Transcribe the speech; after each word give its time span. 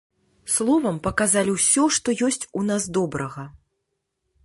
Словам, 0.53 0.97
паказалі 1.09 1.51
ўсё, 1.57 1.83
што 1.99 2.17
ёсць 2.29 2.47
у 2.61 2.67
нас 2.71 2.83
добрага. 2.99 3.43